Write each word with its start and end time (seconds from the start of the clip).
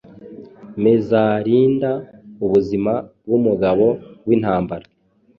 mezaarinda 0.83 1.89
ubuzima 2.45 2.93
bwumugabo 3.23 3.87
wintambara 4.27 4.85